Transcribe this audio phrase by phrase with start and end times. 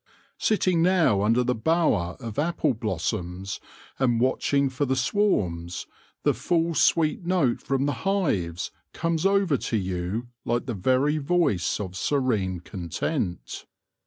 [0.39, 3.59] Sitting now under the lower of apple blossoms
[3.99, 5.85] and watching for the swards,
[6.23, 11.79] the full sweet note from the hives comes over to you like the very voice
[11.79, 13.67] of serene content.